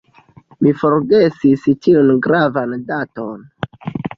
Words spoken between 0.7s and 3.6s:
forgesis tiun gravan daton.